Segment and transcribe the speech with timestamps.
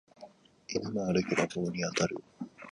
[0.67, 2.17] 犬も歩けば棒に当たる